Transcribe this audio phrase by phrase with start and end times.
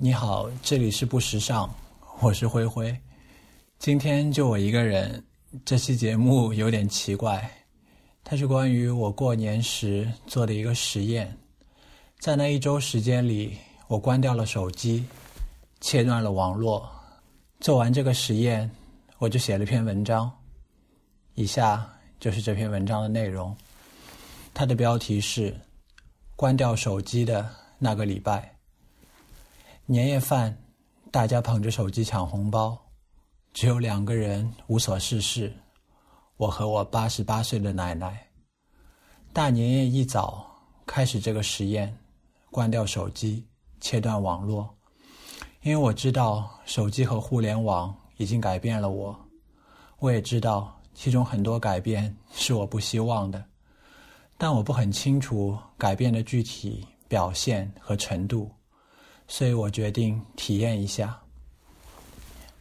[0.00, 1.68] 你好，这里是不时尚，
[2.20, 2.96] 我是灰灰。
[3.80, 5.24] 今天就我一个人，
[5.64, 7.50] 这期节目有点奇怪，
[8.22, 11.36] 它是关于我过年时做的一个实验。
[12.20, 13.58] 在那一周时间里，
[13.88, 15.04] 我关掉了手机，
[15.80, 16.88] 切断了网络。
[17.58, 18.70] 做完这个实验，
[19.18, 20.30] 我就写了篇文章。
[21.34, 21.84] 以下
[22.20, 23.52] 就是这篇文章的内容。
[24.54, 25.50] 它的标题是
[26.36, 28.54] 《关掉手机的那个礼拜》。
[29.90, 30.54] 年夜饭，
[31.10, 32.76] 大家捧着手机抢红包，
[33.54, 35.50] 只有两个人无所事事。
[36.36, 38.28] 我和我八十八岁的奶奶。
[39.32, 40.46] 大年夜一早
[40.84, 41.96] 开始这个实验，
[42.50, 43.42] 关掉手机，
[43.80, 44.68] 切断网络，
[45.62, 49.18] 因为我知道手机和互联网已经改变了我，
[50.00, 53.42] 我也知道其中很多改变是我不希望的，
[54.36, 58.50] 但我不很清楚改变的具体表现和程度。
[59.28, 61.16] 所以我决定体验一下。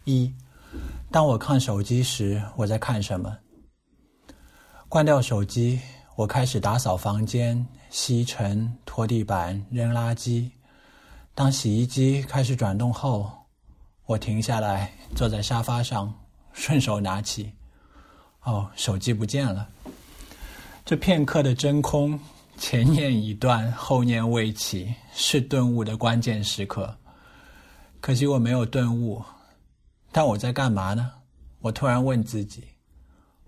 [0.03, 0.31] 一，
[1.09, 3.36] 当我看手机时，我在看什么？
[4.88, 5.80] 关掉手机，
[6.16, 10.50] 我开始打扫房间、吸尘、拖地板、扔垃圾。
[11.33, 13.31] 当洗衣机开始转动后，
[14.06, 16.13] 我停下来，坐在沙发上，
[16.53, 17.52] 顺手拿起。
[18.44, 19.67] 哦，手机不见了。
[20.86, 22.19] 这片刻的真空。
[22.58, 26.97] 前念已断，后念未起，是顿悟的关键时刻。
[28.02, 29.23] 可惜我没有顿悟，
[30.11, 31.11] 但我在干嘛呢？
[31.59, 32.63] 我突然问自己：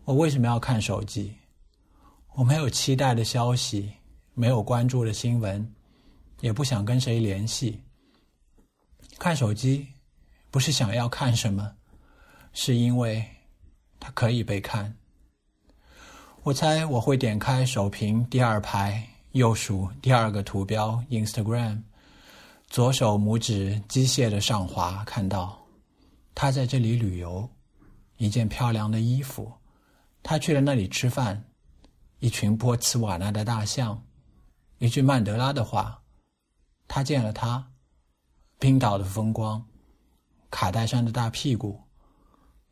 [0.05, 1.35] 我为什么要看手机？
[2.35, 3.91] 我没有期待的消息，
[4.33, 5.73] 没有关注的新闻，
[6.41, 7.81] 也不想跟谁联系。
[9.17, 9.87] 看手机
[10.51, 11.73] 不是想要看什么，
[12.53, 13.25] 是因为
[13.99, 14.95] 它可以被看。
[16.43, 21.81] 我猜我会点开首屏第二排右数第二个图标 Instagram，
[22.67, 25.61] 左手拇指机械的上滑，看到
[26.33, 27.47] 他在这里旅游，
[28.15, 29.51] 一件漂亮的衣服，
[30.23, 31.43] 他去了那里吃饭，
[32.19, 34.01] 一群波茨瓦纳的大象，
[34.77, 36.01] 一句曼德拉的话，
[36.87, 37.67] 他见了他，
[38.57, 39.63] 冰岛的风光，
[40.49, 41.83] 卡戴珊的大屁股，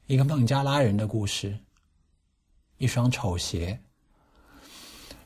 [0.05, 1.59] 一个孟加拉人的故事。
[2.77, 3.79] 一双丑鞋。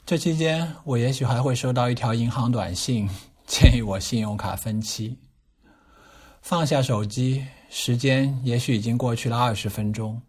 [0.05, 3.09] 这期间，我也许还会收到一条银行短信，
[3.45, 5.17] 建议我信用卡分期。
[6.41, 10.21] 放下手机，时间也许已经过去了二十分钟。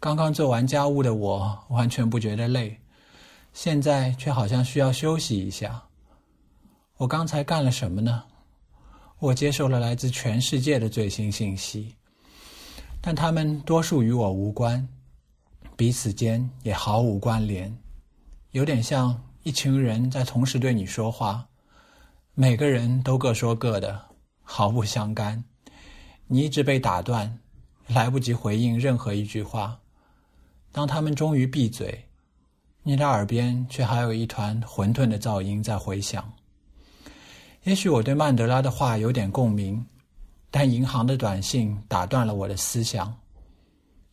[0.00, 2.80] 刚刚做完家务的我，完全不觉得累，
[3.52, 5.82] 现在却好像需要休息一下。
[6.96, 8.24] 我刚才干了什么呢？
[9.18, 11.94] 我接受了来自全世界的最新信息，
[13.00, 14.86] 但他们多数与我无关。
[15.76, 17.76] 彼此间也毫无关联，
[18.52, 21.44] 有点像一群人在同时对你说话，
[22.34, 24.00] 每个人都各说各的，
[24.42, 25.42] 毫不相干。
[26.28, 27.40] 你一直被打断，
[27.88, 29.76] 来不及回应任何一句话。
[30.70, 32.04] 当他们终于闭嘴，
[32.84, 36.32] 你的耳边却还有一团混沌的噪音在回响。
[37.64, 39.84] 也许我对曼德拉的话有点共鸣，
[40.52, 43.12] 但银行的短信打断了我的思想。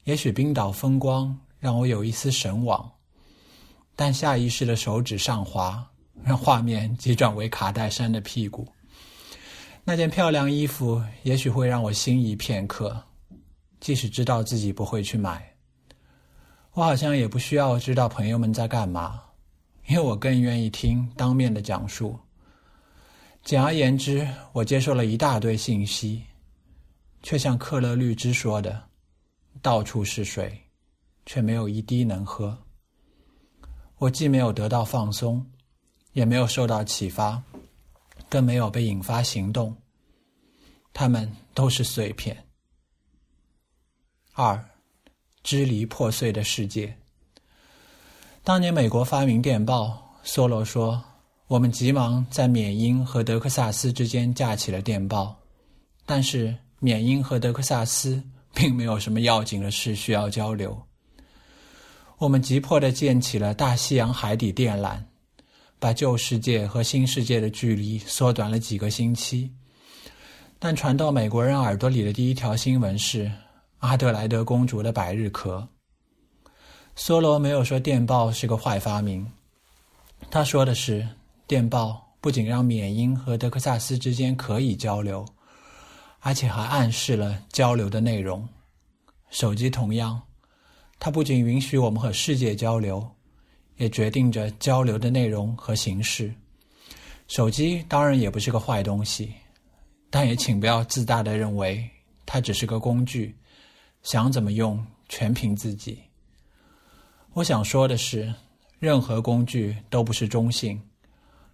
[0.05, 1.37] 也许冰岛风光。
[1.61, 2.91] 让我有一丝神往，
[3.95, 5.87] 但下意识的手指上滑，
[6.23, 8.67] 让画面急转为卡戴珊的屁股。
[9.83, 12.99] 那件漂亮衣服也许会让我心仪片刻，
[13.79, 15.55] 即使知道自己不会去买。
[16.73, 19.21] 我好像也不需要知道朋友们在干嘛，
[19.87, 22.19] 因为我更愿意听当面的讲述。
[23.43, 26.23] 简而言之，我接受了一大堆信息，
[27.23, 28.83] 却像克勒律兹说的
[29.61, 30.59] ：“到处是水。”
[31.31, 32.57] 却没有一滴能喝。
[33.99, 35.49] 我既没有得到放松，
[36.11, 37.41] 也没有受到启发，
[38.27, 39.73] 更没有被引发行动。
[40.91, 42.35] 它们都是碎片。
[44.33, 44.61] 二，
[45.41, 46.93] 支离破碎的世界。
[48.43, 51.01] 当年美国发明电报，梭罗说
[51.47, 55.39] ：“我们急忙在缅因和德克萨斯之间架起了电报，
[56.05, 58.21] 但是缅因和德克萨斯
[58.53, 60.77] 并没有什么要紧的事需要交流。”
[62.21, 65.01] 我们急迫地建起了大西洋海底电缆，
[65.79, 69.51] 把旧世界和新世界的距离缩短了几个星期。
[70.59, 73.31] 但传到美国人耳朵里的第一条新闻是
[73.79, 75.67] 阿德莱德公主的百日咳。
[76.95, 79.25] 梭罗没有说电报是个坏发明，
[80.29, 81.07] 他说的是
[81.47, 85.25] 电报不仅让缅因和德克萨斯之间可以交流，
[86.19, 88.47] 而且还暗示了交流的内容。
[89.31, 90.21] 手机同样。
[91.03, 93.03] 它不仅允许我们和世界交流，
[93.77, 96.31] 也决定着交流的内容和形式。
[97.27, 99.33] 手机当然也不是个坏东西，
[100.11, 101.89] 但也请不要自大的认为
[102.23, 103.35] 它只是个工具，
[104.03, 105.97] 想怎么用全凭自己。
[107.33, 108.31] 我想说的是，
[108.77, 110.79] 任何工具都不是中性，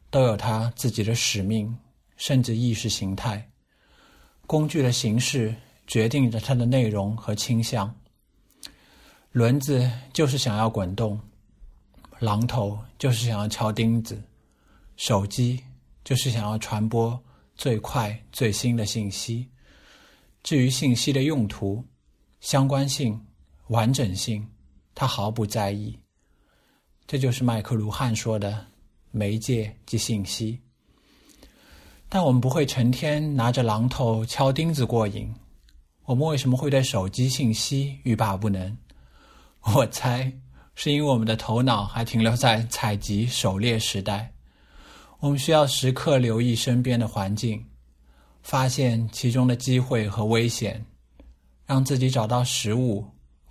[0.10, 1.74] 都有它自己的使命，
[2.18, 3.50] 甚至意识形态。
[4.46, 5.56] 工具的形式
[5.86, 7.96] 决定着它的内容和倾向。
[9.38, 11.20] 轮子就是想要滚动，
[12.20, 14.20] 榔头就是想要敲钉子，
[14.96, 15.64] 手机
[16.04, 17.24] 就是想要传播
[17.56, 19.48] 最快最新的信息。
[20.42, 21.86] 至于信息的用途、
[22.40, 23.24] 相关性、
[23.68, 24.44] 完整性，
[24.96, 25.96] 他毫不在意。
[27.06, 28.66] 这就是麦克卢汉说的
[29.14, 30.60] “媒介即信息”。
[32.10, 35.32] 但我们不会成天拿着榔头敲钉子过瘾。
[36.06, 38.76] 我们为什么会对手机信息欲罢不能？
[39.76, 40.32] 我猜，
[40.76, 44.32] 是因为我们的头脑还停留在采集狩猎时代。
[45.20, 47.64] 我们需要时刻留意身边的环境，
[48.42, 50.84] 发现其中的机会和危险，
[51.66, 53.06] 让自己找到食物，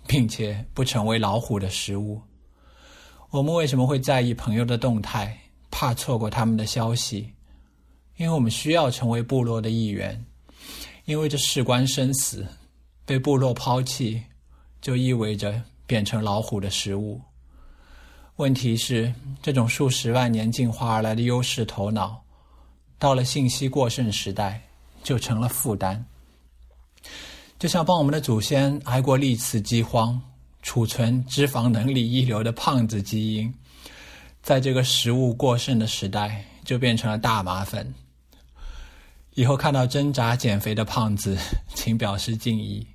[0.07, 2.19] 并且不成为老虎的食物。
[3.29, 5.37] 我们为什么会在意朋友的动态，
[5.69, 7.31] 怕错过他们的消息？
[8.15, 10.25] 因为我们需要成为部落的一员，
[11.05, 12.45] 因为这事关生死，
[13.05, 14.23] 被部落抛弃，
[14.81, 15.61] 就意味着。
[15.87, 17.19] 变成老虎的食物。
[18.35, 19.11] 问题是，
[19.41, 22.21] 这种数十万年进化而来的优势头脑，
[22.99, 24.61] 到了信息过剩时代，
[25.01, 26.05] 就成了负担。
[27.57, 30.21] 就像帮我们的祖先挨过历次饥荒、
[30.61, 33.51] 储存脂肪能力一流的胖子基因，
[34.43, 37.91] 在这个食物过剩的时代，就变成了大麻烦。
[39.33, 41.35] 以后看到挣扎减肥的胖子，
[41.73, 42.85] 请表示敬意。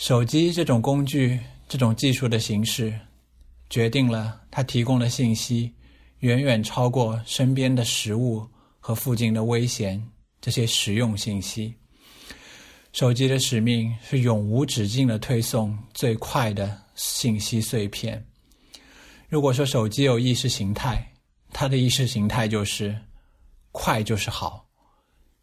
[0.00, 1.38] 手机这种工具、
[1.68, 2.98] 这种技术的形式，
[3.68, 5.70] 决定了它提供的信息
[6.20, 8.48] 远远超过身边的食物
[8.78, 10.02] 和附近的危险
[10.40, 11.74] 这些实用信息。
[12.94, 18.26] 手机的使命是永无止境的推送最快的信息碎片。
[19.28, 21.12] 如果说手机有意识形态，
[21.50, 22.98] 它的意识形态就是
[23.70, 24.66] 快就是好，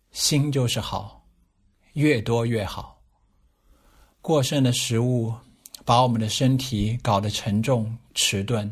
[0.10, 1.24] 新就是好，
[1.94, 2.97] 越多越好。
[4.28, 5.34] 过剩的食物
[5.86, 8.70] 把我们的身体搞得沉重迟钝，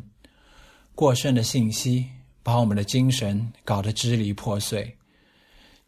[0.94, 2.06] 过剩的信息
[2.44, 4.94] 把我们的精神搞得支离破碎。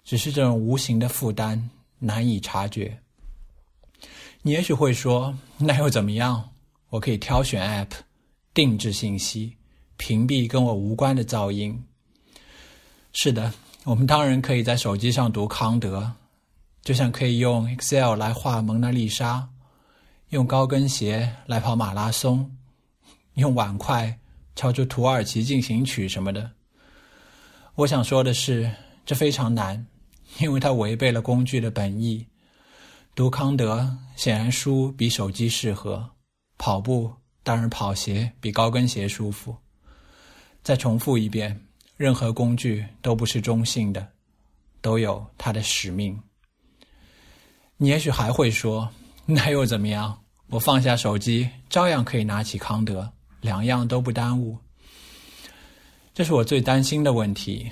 [0.06, 1.70] 只是这种无形的负担
[2.00, 2.98] 难以察觉。
[4.42, 6.52] 你也许会说：“那又怎么样？
[6.88, 7.92] 我可以挑选 App，
[8.54, 9.58] 定制信息，
[9.98, 11.84] 屏蔽跟我无关的噪音。”
[13.12, 13.54] 是的，
[13.84, 16.10] 我们当然可以在手机上读康德，
[16.84, 19.50] 就像可以用 Excel 来画蒙娜丽莎。
[20.30, 22.54] 用高跟鞋来跑马拉松，
[23.36, 24.20] 用碗筷
[24.58, 26.52] 敲出土耳其进行曲什么的。
[27.76, 28.70] 我想说的是，
[29.06, 29.88] 这非常难，
[30.40, 32.28] 因为它违背了工具的本意。
[33.16, 36.10] 读康德显然书比手机适合，
[36.58, 37.10] 跑步
[37.42, 39.56] 当然跑鞋比高跟鞋舒服。
[40.62, 41.58] 再重复一遍，
[41.96, 44.06] 任何工具都不是中性的，
[44.82, 46.22] 都有它的使命。
[47.78, 48.92] 你也许还会说。
[49.30, 50.24] 那又怎么样？
[50.48, 54.58] 我放下手机，照样可以拿起康德，两样都不耽误。
[56.14, 57.70] 这是我最担心的问题。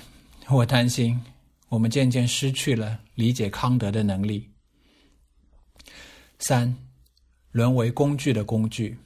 [0.48, 1.18] 我担心
[1.70, 4.50] 我们渐渐失去了理解康德的能力。
[6.38, 6.76] 三，
[7.52, 8.98] 沦为工具的工具。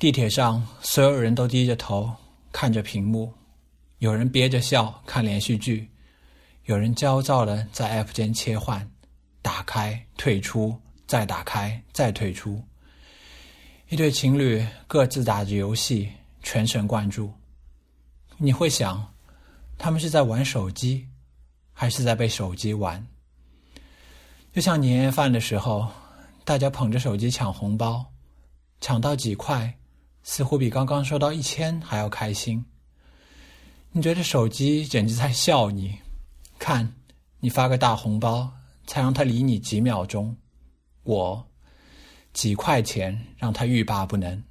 [0.00, 2.12] 地铁上，所有人都低着头
[2.50, 3.32] 看着屏幕，
[3.98, 5.88] 有人憋着笑看连续剧，
[6.64, 8.90] 有人焦躁的在 App 间切换。
[9.46, 10.76] 打开，退出，
[11.06, 12.60] 再打开，再退出。
[13.88, 16.10] 一对情侣各自打着游戏，
[16.42, 17.32] 全神贯注。
[18.38, 19.14] 你会想，
[19.78, 21.06] 他们是在玩手机，
[21.72, 23.06] 还是在被手机玩？
[24.52, 25.92] 就像年夜饭的时候，
[26.44, 28.04] 大家捧着手机抢红包，
[28.80, 29.72] 抢到几块，
[30.24, 32.66] 似乎比刚刚收到一千还要开心。
[33.92, 35.96] 你觉得手机简直在笑你？
[36.58, 36.96] 看，
[37.38, 38.55] 你发个大红包。
[38.86, 40.36] 才让他离你几秒钟，
[41.02, 41.46] 我
[42.32, 44.42] 几块钱让他欲罢不能。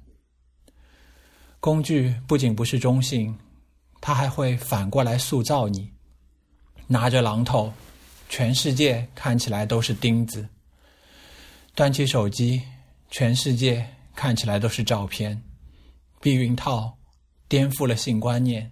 [1.60, 3.36] 工具不仅不是中性，
[4.00, 5.90] 它还会反过来塑造你。
[6.86, 7.72] 拿着榔头，
[8.28, 10.44] 全世界看起来都是钉子；
[11.74, 12.62] 端起手机，
[13.10, 15.42] 全世界看起来都是照片。
[16.20, 16.96] 避孕套
[17.48, 18.70] 颠覆了性观念，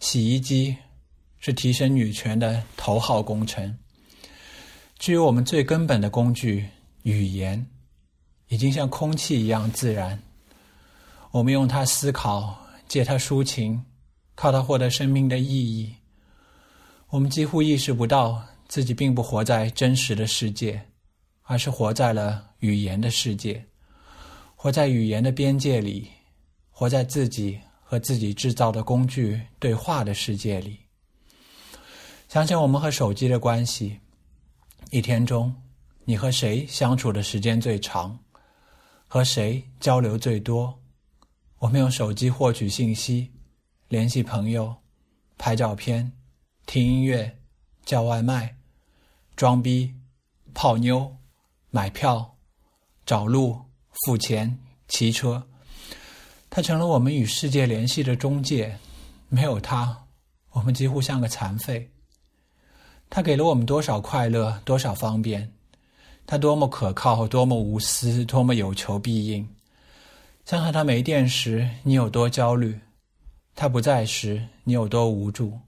[0.00, 0.76] 洗衣机
[1.38, 3.78] 是提升女权的头号工程。
[4.98, 6.66] 至于我们最根本的工具——
[7.02, 7.66] 语言，
[8.48, 10.20] 已经像空气一样自然。
[11.30, 12.56] 我们用它思考，
[12.88, 13.84] 借它抒情，
[14.34, 15.94] 靠它获得生命的意义。
[17.08, 20.80] 我们几乎意识不到自己并不活在真实的世界，
[21.42, 23.64] 而是活在了语言的世界，
[24.54, 26.08] 活在语言的边界里，
[26.70, 30.78] 活在自己和自己制造的工具对话的世界里。
[32.28, 33.98] 想想我们和手机的关系，
[34.94, 35.52] 一天中，
[36.04, 38.16] 你和谁相处的时间最长？
[39.08, 40.80] 和谁交流最多？
[41.58, 43.32] 我们用手机获取信息、
[43.88, 44.72] 联系朋友、
[45.36, 46.12] 拍照片、
[46.64, 47.36] 听音乐、
[47.84, 48.56] 叫外卖、
[49.34, 49.92] 装逼、
[50.54, 51.16] 泡妞、
[51.70, 52.36] 买票、
[53.04, 53.60] 找路、
[54.06, 55.44] 付钱、骑车。
[56.48, 58.78] 它成了我们与世界联系的中介。
[59.28, 60.06] 没有它，
[60.52, 61.90] 我们几乎像个残废。
[63.16, 65.52] 它给了我们多少快乐，多少方便。
[66.26, 69.48] 它多么可靠，多么无私，多么有求必应。
[70.44, 72.72] 想想它没电时，你有多焦虑；
[73.54, 75.60] 它不在时，你有多无助。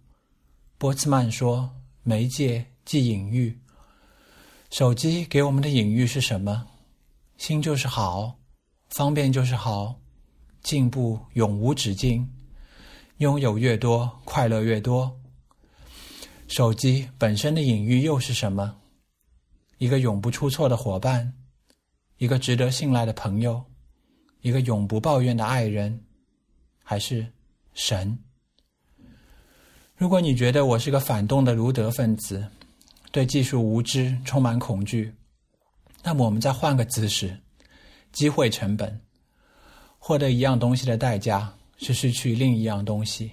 [0.77, 1.71] 波茨曼说
[2.03, 3.57] ：“媒介即隐喻。”
[4.73, 6.67] 手机给我们的隐喻是什么？
[7.39, 8.35] 新就是好，
[8.89, 9.95] 方便就是好，
[10.65, 12.29] 进步永无止境，
[13.19, 15.17] 拥有越多，快乐越多。
[16.49, 18.81] 手机本身的隐喻又是什么？
[19.79, 21.35] 一个永不出错的伙伴，
[22.19, 23.65] 一个值得信赖的朋友，
[24.41, 26.05] 一个永不抱怨的爱人，
[26.83, 27.27] 还是
[27.75, 28.19] 神？
[29.97, 32.49] 如果你觉得我是个反动的卢德分子，
[33.11, 35.13] 对技术无知，充满恐惧，
[36.03, 37.39] 那么我们再换个姿势：
[38.13, 39.01] 机会成本，
[39.99, 43.33] 获得一样东西的代价是失去另一样东西。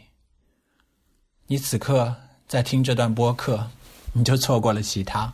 [1.46, 2.16] 你此刻
[2.54, 3.68] 在听这段播客，
[4.12, 5.34] 你就错过了其他。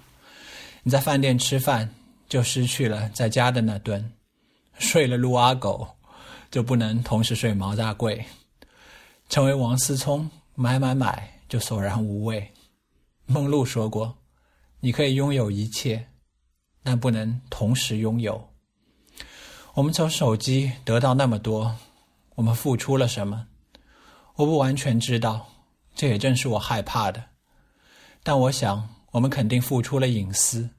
[0.83, 1.93] 你在饭店吃饭，
[2.29, 4.01] 就失去了在家的那顿；
[4.77, 5.85] 睡了撸阿狗，
[6.49, 8.23] 就不能同时睡毛大贵；
[9.27, 12.53] 成为王思聪，买买买就索然无味。
[13.25, 14.17] 梦露说过
[14.79, 16.07] ：“你可以拥有一切，
[16.83, 18.41] 但不能同时拥有。”
[19.75, 21.75] 我们从手机得到那么多，
[22.35, 23.45] 我们付出了什么？
[24.35, 25.45] 我不完全知道，
[25.99, 27.21] 这也正是我害怕的。
[28.23, 28.87] 但我想。
[29.11, 30.69] 我们肯定付出了隐私，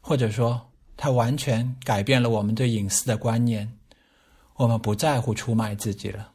[0.00, 3.70] 或者说，它完全改变了我们对隐私的观念。
[4.54, 6.32] 我们不在乎出卖自己了，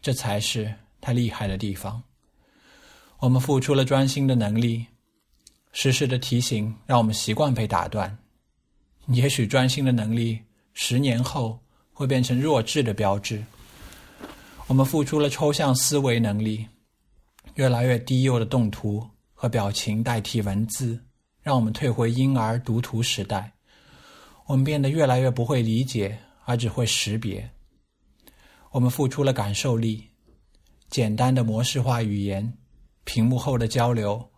[0.00, 2.00] 这才是它厉害的地方。
[3.18, 4.86] 我们付出了专心的能力，
[5.72, 8.16] 时时的提醒让我们习惯被打断。
[9.08, 10.38] 也许专心的能力
[10.74, 11.58] 十年后
[11.92, 13.44] 会变成弱智的标志。
[14.68, 16.68] 我们付出了抽象思维能力，
[17.54, 19.08] 越来越低幼的动图。
[19.34, 20.96] 和表情代替文字，
[21.40, 23.52] 让我们退回婴儿读图时代。
[24.46, 27.50] 我们变得越来越不会理解，而只会识别。
[28.70, 30.06] 我们付出了感受力，
[30.90, 32.56] 简单的模式化语言，
[33.02, 34.30] 屏幕后的交流，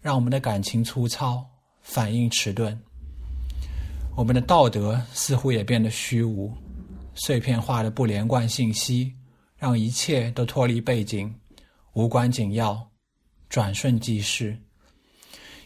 [0.00, 1.44] 让我们的感情粗糙，
[1.82, 2.80] 反应迟钝。
[4.16, 6.50] 我们的道德似乎也变得虚无，
[7.14, 9.12] 碎片化的不连贯信息，
[9.58, 11.38] 让一切都脱离背景，
[11.92, 12.88] 无关紧要。
[13.48, 14.60] 转瞬即逝，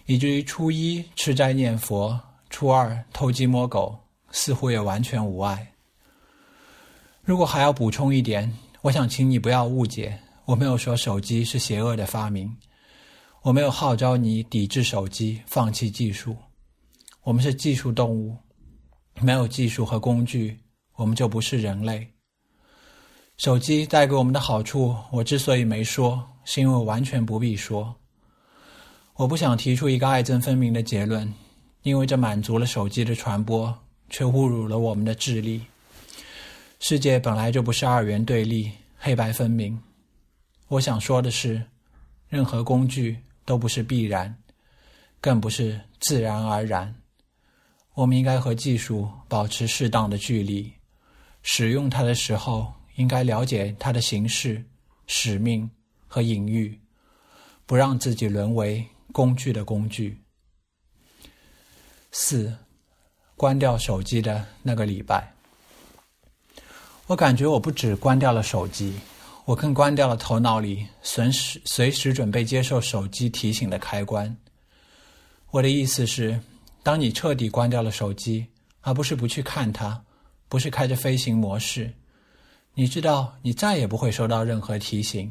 [0.07, 2.17] 以至于初一吃斋念佛，
[2.49, 3.99] 初二偷鸡摸狗，
[4.31, 5.73] 似乎也完全无碍。
[7.23, 12.57] 如果还要补充一点，我想请你不要误解，我没有说手机是邪恶的发明，
[13.43, 16.37] 我没有号召你抵制手机、放弃技术。
[17.25, 18.37] 我们是技术动物，
[19.21, 20.57] 没有技术和工具，
[20.95, 22.12] 我们就不是人类。
[23.43, 26.23] 手机带给我们的好处，我之所以没说。
[26.45, 27.93] 是因为完全不必说，
[29.15, 31.35] 我不想提出一个爱憎分明的结论，
[31.83, 33.77] 因为这满足了手机的传播，
[34.09, 35.61] 却侮辱了我们的智力。
[36.79, 39.77] 世界本来就不是二元对立、黑白分明。
[40.69, 41.61] 我想说的是，
[42.29, 44.33] 任何工具都不是必然，
[45.21, 46.95] 更不是自然而然。
[47.95, 50.73] 我们应该和技术保持适当的距离，
[51.43, 52.73] 使用它的时候，
[53.03, 54.65] 应该了解它的形式、
[55.07, 55.69] 使命。
[56.15, 56.79] 和隐喻，
[57.65, 60.21] 不让自己沦为工具的工具。
[62.11, 62.55] 四，
[63.35, 65.33] 关掉手机的那个礼拜，
[67.07, 68.95] 我感觉我不止关掉了手机，
[69.47, 74.37] 我更关掉了头脑里随时随时准备接受手机提醒的开关。
[75.51, 76.39] 我的意思是，
[76.83, 78.47] 当你彻底关掉了手机，
[78.83, 80.05] 而不是不去看它，
[80.51, 81.91] 不是开着飞行模式，
[82.75, 85.31] 你知道，你再也不会收到任何提醒。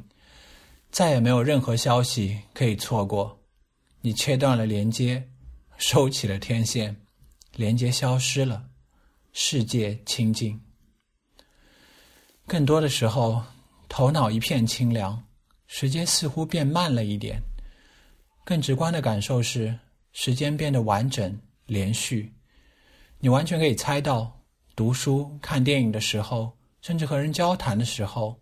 [0.91, 3.39] 再也没有任何消息可以错过，
[4.01, 5.25] 你切断了连接，
[5.77, 6.95] 收起了天线，
[7.55, 8.65] 连接消失了，
[9.31, 10.59] 世界清静。
[12.45, 13.41] 更多的时候，
[13.87, 15.23] 头脑一片清凉，
[15.65, 17.41] 时间似乎变慢了一点，
[18.43, 19.79] 更直观的感受是，
[20.11, 22.33] 时间变得完整、连续。
[23.17, 24.41] 你完全可以猜到，
[24.75, 28.39] 读书、看电影的时候，甚至和人交谈的时候，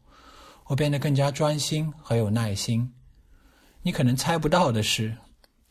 [0.65, 2.91] 我变得更加专心和有耐心。
[3.81, 5.15] 你可能猜不到的是，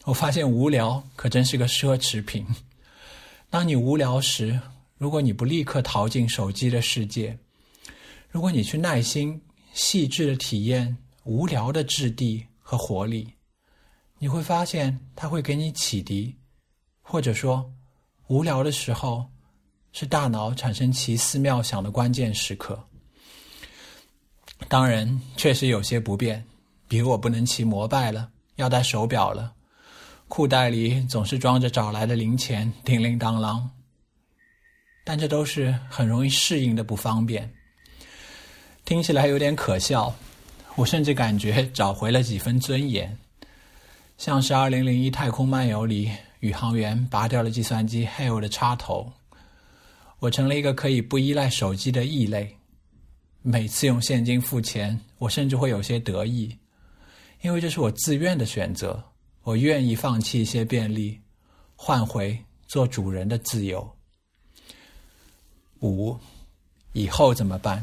[0.04, 2.46] 我发现无聊可真是个奢侈品。
[3.50, 4.60] 当你无聊时，
[4.98, 7.38] 如果你不立刻逃进手机的世界，
[8.30, 9.40] 如果你去耐心、
[9.72, 13.32] 细致的体验无聊的质地和活力，
[14.18, 16.36] 你会发现它会给你启迪，
[17.00, 17.72] 或者说，
[18.26, 19.30] 无聊的时候
[20.00, 22.78] 是大脑产生奇思妙想的关键时刻。
[24.68, 26.44] 当然，确实有些不便，
[26.86, 29.52] 比如我不能骑摩拜了，要戴手表了，
[30.28, 33.60] 裤袋里总是装着找来的零钱，叮铃当啷。
[35.02, 37.52] 但这都是很容易适应的不方便，
[38.84, 40.14] 听起来有点可笑。
[40.76, 43.18] 我甚至感觉找回了几分尊严，
[44.16, 49.12] 像是《二零零一太空漫游》里宇航员拔掉了计算机 Hel 的插头，
[50.18, 52.56] 我成了一个可以不依赖手机的异类。
[53.42, 56.56] 每次用现金付钱，我甚至会有些得意，
[57.42, 59.02] 因为这是我自愿的选择。
[59.44, 61.18] 我愿意放弃一些便利，
[61.74, 63.96] 换回做主人的自由。
[65.80, 66.18] 五，
[66.92, 67.82] 以后怎么办？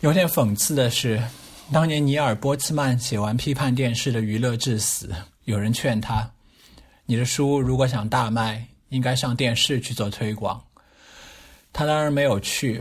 [0.00, 1.22] 有点讽刺的是，
[1.70, 5.08] 当年尼尔·波茨曼写完批判电视的《娱乐至死》，
[5.44, 6.32] 有人劝他
[7.04, 10.62] ：“你的书如果想大卖，应该上电视去做推广。”
[11.72, 12.80] 他当然没有去。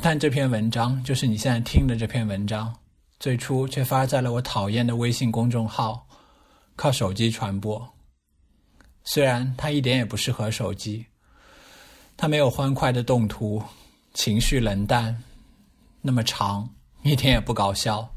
[0.00, 2.72] 但这篇文章就是你现在听的这篇文章，
[3.18, 6.06] 最初却发在了我讨厌的微信公众号，
[6.76, 7.84] 靠手机传播。
[9.02, 11.04] 虽然它一点也不适合手机，
[12.16, 13.60] 它没有欢快的动图，
[14.14, 15.20] 情绪冷淡，
[16.00, 16.68] 那么长，
[17.02, 18.08] 一点也不搞笑，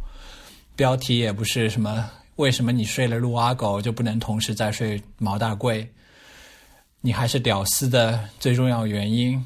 [0.76, 2.08] 标题也不是什么
[2.38, 5.92] “为什么你睡了鹿阿狗就不能同时再睡毛大贵”，
[7.02, 9.44] 你还是屌丝的最重要原因。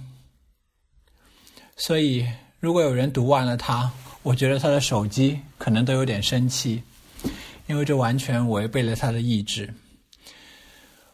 [1.78, 2.28] 所以，
[2.60, 3.92] 如果有人读完了它，
[4.24, 6.82] 我觉得他的手机可能都有点生气，
[7.68, 9.74] 因为这完全违背了他的意志。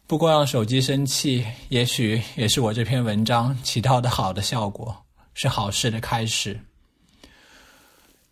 [0.07, 6.59] 不过让手机生气，也许也是我这篇文章起到的好的效果，是好事的开始。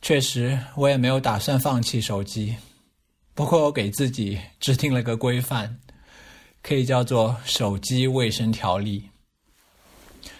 [0.02, 2.56] 确实，我也没有打算放弃手机，
[3.34, 5.80] 不过我给自己制定了个规范，
[6.62, 9.10] 可以叫做“手机卫生条例”。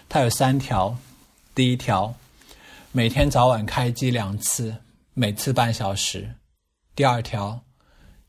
[0.08, 0.96] 它有三条。
[1.54, 2.14] 第一条，
[2.92, 4.76] 每天早晚开机两次，
[5.14, 6.36] 每次半小时。
[6.94, 7.62] 第二条，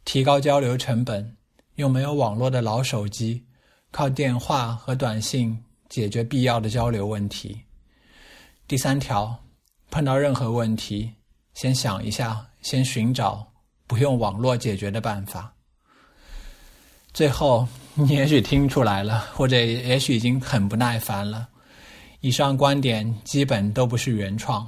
[0.03, 1.37] 提高交流成本，
[1.75, 3.45] 用没有网络的老手机，
[3.91, 7.61] 靠电话和短信解决必要的交流问题。
[8.67, 9.43] 第三条，
[9.89, 11.13] 碰到任何问题，
[11.53, 13.53] 先想一下，先寻找
[13.85, 15.53] 不用网络解决的办法。
[17.13, 21.47] 最后，你也许听出来了， 或者也许已经很不耐烦了。
[22.21, 24.65] 以上观点基本都不是原创，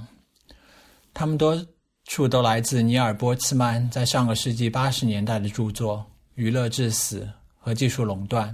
[1.13, 1.65] 他们多
[2.05, 5.99] 处都来自尼尔·波茨曼在上个世纪八十年代的著作
[6.35, 7.21] 《娱乐至死》
[7.59, 8.49] 和《技术垄断》。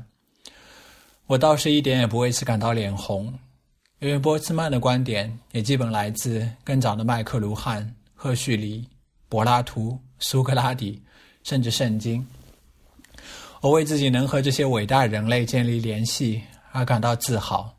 [1.25, 3.34] 我倒是一点也不为此感到脸红，
[3.99, 8.88] 因为波茨曼的观点也基本来自更早的麦克卢汉、赫胥黎、
[9.30, 11.02] 柏拉图、苏格拉底，
[11.43, 12.25] 甚至圣经。
[13.62, 16.41] 我为自己能和这些伟大人类建立联系
[16.72, 17.76] 而感到自豪。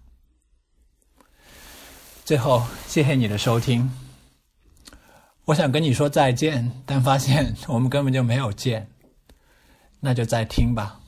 [2.24, 3.90] 最后，谢谢你的收听。
[5.46, 8.88] 我想跟你说再见，但发现我们根本就没有见，
[9.98, 10.99] 那就再听吧。